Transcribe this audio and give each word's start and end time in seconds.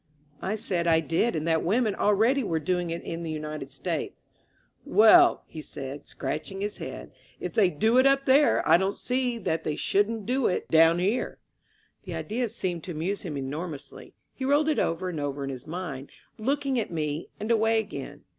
I 0.41 0.55
said 0.55 0.87
I 0.87 0.99
did 0.99 1.35
and 1.35 1.47
that 1.47 1.61
women 1.63 1.93
already 1.93 2.41
were 2.43 2.57
doing 2.57 2.89
it 2.89 3.03
in 3.03 3.21
the 3.21 3.29
United 3.29 3.71
States. 3.71 4.23
Well," 4.83 5.43
he 5.45 5.61
said, 5.61 6.07
scratching 6.07 6.59
his 6.61 6.77
head: 6.77 7.11
"if 7.39 7.53
they 7.53 7.69
do 7.69 7.99
it 7.99 8.07
up 8.07 8.25
there 8.25 8.67
I 8.67 8.79
donM; 8.79 8.95
see 8.95 9.37
that 9.37 9.63
they 9.63 9.75
shouldn't 9.75 10.25
do 10.25 10.47
it 10.47 10.65
181 10.71 10.99
INSURGENT 10.99 10.99
MEXICO 10.99 12.13
down 12.15 12.15
here." 12.15 12.15
The 12.15 12.15
idea 12.19 12.49
seemed 12.49 12.83
to 12.85 12.91
amuse 12.93 13.21
him 13.21 13.37
enormously. 13.37 14.15
He 14.33 14.43
rolled 14.43 14.69
it 14.69 14.79
over 14.79 15.07
and 15.09 15.19
over 15.19 15.43
in 15.43 15.51
his 15.51 15.67
mind, 15.67 16.09
looking 16.39 16.79
at 16.79 16.89
me 16.89 17.29
and 17.39 17.51
away 17.51 17.77
again. 17.77 18.23